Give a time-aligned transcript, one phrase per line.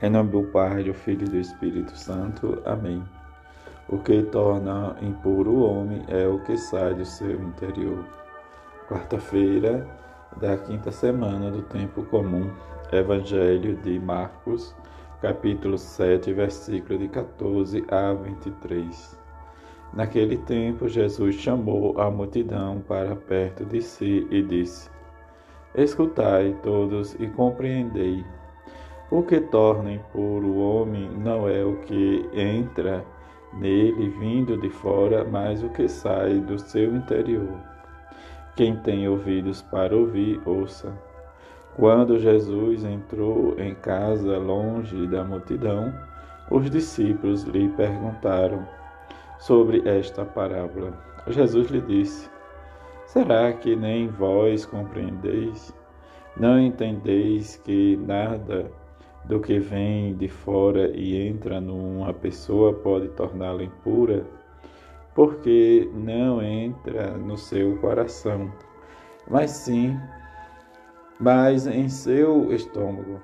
[0.00, 2.62] Em nome do Pai, do Filho e do Espírito Santo.
[2.64, 3.02] Amém.
[3.88, 8.04] O que torna impuro o homem é o que sai do seu interior.
[8.88, 9.84] Quarta-feira
[10.36, 12.48] da quinta semana do tempo comum.
[12.92, 14.72] Evangelho de Marcos,
[15.20, 19.18] capítulo 7, versículo de 14 a 23.
[19.92, 24.88] Naquele tempo, Jesus chamou a multidão para perto de si e disse:
[25.74, 28.24] Escutai todos e compreendei.
[29.10, 33.02] O que torna impuro o homem não é o que entra
[33.54, 37.58] nele vindo de fora, mas o que sai do seu interior.
[38.54, 40.92] Quem tem ouvidos para ouvir, ouça.
[41.74, 45.90] Quando Jesus entrou em casa longe da multidão,
[46.50, 48.68] os discípulos lhe perguntaram
[49.38, 50.92] sobre esta parábola.
[51.28, 52.28] Jesus lhe disse:
[53.06, 55.74] Será que nem vós compreendeis?
[56.36, 58.70] Não entendeis que nada
[59.24, 64.24] do que vem de fora e entra numa pessoa pode torná-la impura,
[65.14, 68.50] porque não entra no seu coração,
[69.28, 69.98] mas sim,
[71.20, 73.20] mas em seu estômago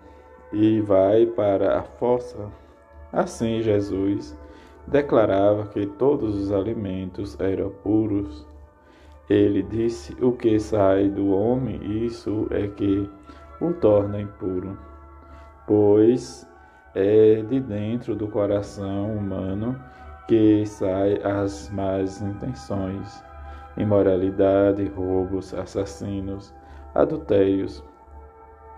[0.52, 2.50] e vai para a fossa.
[3.12, 4.36] Assim Jesus
[4.86, 8.46] declarava que todos os alimentos eram puros.
[9.30, 13.08] Ele disse: O que sai do homem, isso é que
[13.60, 14.76] o torna impuro
[15.66, 16.48] pois
[16.94, 19.78] é de dentro do coração humano
[20.28, 23.22] que saem as más intenções,
[23.76, 26.54] imoralidade, roubos, assassinos,
[26.94, 27.84] adultérios,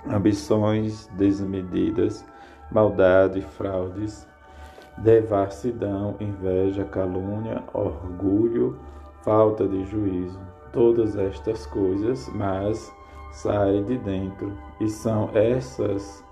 [0.09, 2.25] ambições desmedidas,
[2.70, 4.27] maldade, fraudes,
[4.98, 8.79] devassidão, inveja, calúnia, orgulho,
[9.23, 10.41] falta de juízo.
[10.73, 12.92] Todas estas coisas, mas
[13.33, 16.25] saem de dentro, e são essas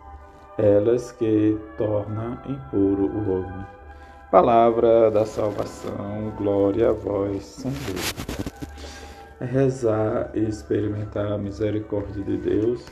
[0.58, 3.66] elas que tornam impuro o homem.
[4.30, 7.74] Palavra da salvação, glória a vós, Senhor.
[9.41, 12.87] Rezar e experimentar a misericórdia de Deus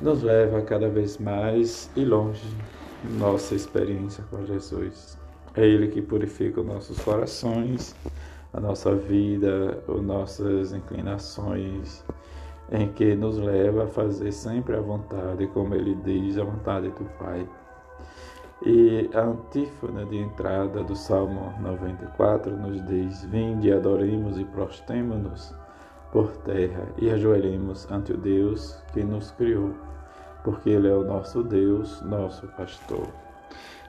[0.00, 2.56] nos leva cada vez mais e longe
[3.18, 5.18] nossa experiência com Jesus.
[5.54, 7.94] É Ele que purifica os nossos corações,
[8.52, 12.04] a nossa vida, as nossas inclinações,
[12.70, 17.04] em que nos leva a fazer sempre a vontade, como ele diz, a vontade do
[17.18, 17.46] Pai.
[18.64, 25.54] E a antífona de entrada do Salmo 94 nos diz: Vinde, adoremos e prostemos-nos
[26.12, 29.72] por terra e ajoelhemos ante o Deus que nos criou,
[30.44, 33.08] porque Ele é o nosso Deus, nosso pastor.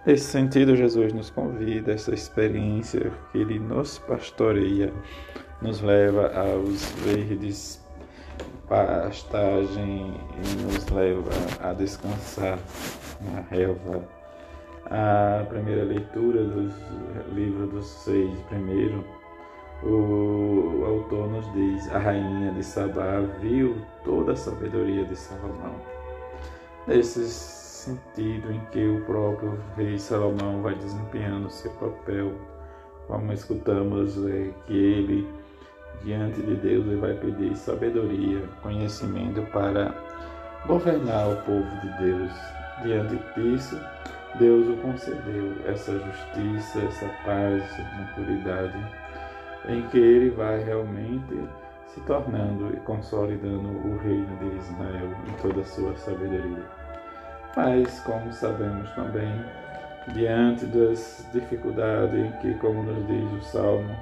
[0.05, 4.91] Nesse sentido, Jesus nos convida essa experiência que Ele nos pastoreia,
[5.61, 7.81] nos leva aos verdes
[8.67, 10.13] pastagem
[10.63, 11.29] nos leva
[11.61, 12.57] a descansar
[13.19, 14.01] na relva.
[14.85, 16.73] A primeira leitura dos
[17.33, 19.03] livros dos seis primeiro,
[19.83, 25.75] o autor nos diz: a rainha de Sabá viu toda a sabedoria de Salomão.
[26.87, 27.27] Nesse
[27.81, 32.33] sentido em que o próprio rei Salomão vai desempenhando seu papel,
[33.07, 35.40] como escutamos é, que ele
[36.03, 39.93] diante de Deus e vai pedir sabedoria, conhecimento para
[40.65, 42.31] governar o povo de Deus.
[42.83, 43.79] Diante disso,
[44.39, 48.77] Deus o concedeu essa justiça, essa paz, essa tranquilidade,
[49.67, 51.47] em que ele vai realmente
[51.87, 56.63] se tornando e consolidando o reino de Israel em toda a sua sabedoria.
[57.55, 59.43] Mas, como sabemos também,
[60.13, 63.95] diante das dificuldades que, como nos diz o Salmo,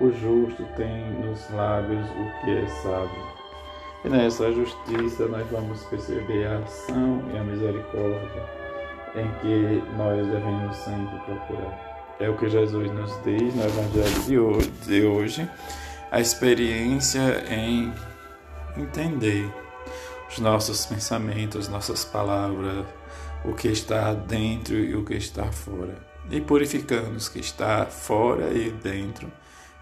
[0.00, 3.40] o justo tem nos lábios o que é sábio.
[4.02, 8.60] E nessa justiça nós vamos perceber a ação e a misericórdia
[9.14, 12.16] em que nós devemos sempre procurar.
[12.18, 15.50] É o que Jesus nos diz no Evangelho de hoje,
[16.10, 17.92] a experiência em
[18.76, 19.52] entender
[20.30, 22.86] os nossos pensamentos, nossas palavras,
[23.44, 25.94] o que está dentro e o que está fora.
[26.30, 29.30] E purificando os que está fora e dentro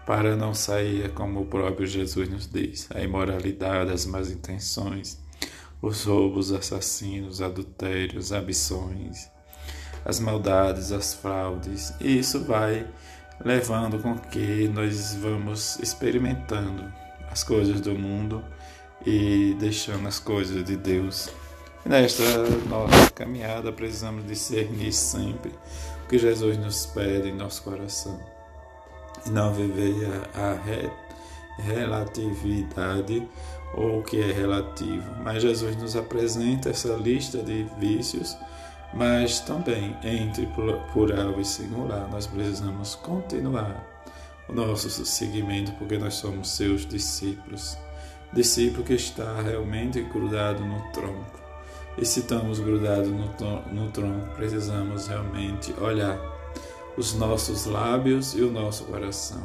[0.05, 5.19] para não sair, como o próprio Jesus nos diz, a imoralidade, as más intenções,
[5.81, 9.29] os roubos, assassinos, adultérios, ambições,
[10.03, 11.93] as maldades, as fraudes.
[12.01, 12.87] E isso vai
[13.43, 16.91] levando com que nós vamos experimentando
[17.31, 18.43] as coisas do mundo
[19.05, 21.29] e deixando as coisas de Deus.
[21.85, 22.23] Nesta
[22.67, 25.51] nossa caminhada precisamos discernir sempre
[26.03, 28.38] o que Jesus nos pede em nosso coração
[29.27, 30.89] não viver a, re,
[31.61, 33.27] relatividade
[33.73, 35.03] ou o que é relativo.
[35.23, 38.35] Mas Jesus nos apresenta essa lista de vícios
[38.93, 40.47] Mas também entre
[40.91, 43.85] plural e singular, nós precisamos continuar
[44.47, 47.77] o nosso seguimento, porque nós somos seus discípulos.
[48.33, 51.39] Discípulo que está realmente grudado no tronco.
[51.97, 53.27] E se estamos grudados no,
[53.71, 56.17] no tronco, precisamos realmente olhar
[56.97, 59.43] os nossos lábios e o nosso coração,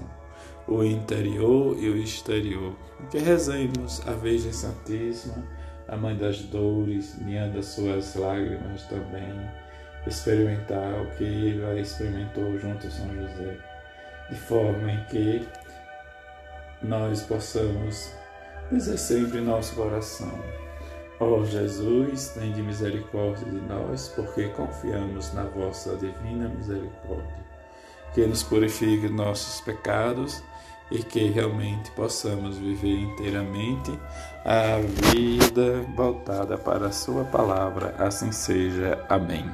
[0.67, 2.75] o interior e o exterior.
[3.11, 5.47] Que rezemos a Virgem Santíssima,
[5.89, 9.51] a Mãe das Dores, diante das suas lágrimas também,
[10.07, 13.59] experimentar o que ela experimentou junto a São José,
[14.31, 15.49] de forma em que
[16.83, 18.13] nós possamos
[18.71, 20.43] dizer sempre em nosso coração
[21.21, 27.45] Ó oh Jesus, tem de misericórdia de nós, porque confiamos na vossa divina misericórdia,
[28.13, 30.43] que nos purifique nossos pecados
[30.91, 33.99] e que realmente possamos viver inteiramente
[34.45, 34.79] a
[35.13, 37.95] vida voltada para a Sua palavra.
[37.99, 39.05] Assim seja.
[39.09, 39.45] Amém.